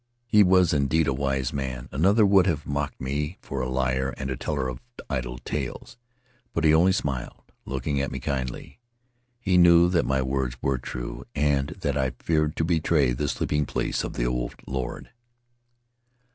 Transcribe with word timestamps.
He 0.25 0.41
was 0.41 0.73
indeed 0.73 1.05
a 1.07 1.13
wise 1.13 1.53
man; 1.53 1.87
another 1.91 2.25
would 2.25 2.47
have 2.47 2.65
mocked 2.65 2.99
me 2.99 3.37
for 3.39 3.61
a 3.61 3.69
liar 3.69 4.15
and 4.17 4.31
a 4.31 4.35
teller 4.35 4.67
of 4.67 4.79
idle 5.11 5.37
tales, 5.37 5.95
but 6.55 6.63
he 6.63 6.73
only 6.73 6.91
smiled, 6.91 7.51
looking 7.65 8.01
at 8.01 8.09
me 8.09 8.19
kindly— 8.19 8.79
he 9.39 9.59
knew 9.59 9.89
that 9.89 10.07
my 10.07 10.23
words 10.23 10.57
were 10.59 10.79
true 10.79 11.23
and 11.35 11.75
that 11.81 11.99
I 11.99 12.13
feared 12.17 12.55
to 12.55 12.63
betray 12.63 13.11
the 13.11 13.27
sleeping 13.27 13.67
place 13.67 14.03
of 14.03 14.13
the 14.13 14.25
Old 14.25 14.55
Lord." 14.65 15.11